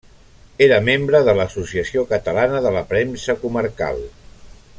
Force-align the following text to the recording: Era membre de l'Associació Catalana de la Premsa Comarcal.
Era 0.67 0.79
membre 0.87 1.21
de 1.27 1.35
l'Associació 1.41 2.07
Catalana 2.15 2.63
de 2.67 2.73
la 2.79 2.85
Premsa 2.95 3.37
Comarcal. 3.45 4.03